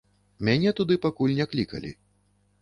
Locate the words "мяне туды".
0.47-0.97